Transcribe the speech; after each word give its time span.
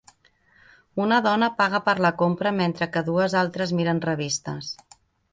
Una 1.03 1.17
dona 1.25 1.49
paga 1.59 1.81
per 1.89 1.93
la 2.05 2.09
compra 2.21 2.53
mentre 2.61 2.87
que 2.95 3.03
dues 3.09 3.35
altres 3.43 3.75
miren 3.81 4.01
revistes. 4.07 4.71